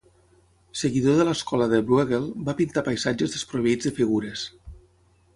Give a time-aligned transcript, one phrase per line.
[0.79, 4.47] Seguidor de l'escola de Brueghel, va pintar paisatges desproveïts de figures.